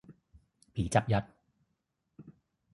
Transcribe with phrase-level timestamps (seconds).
[0.73, 1.25] ผีจับยัด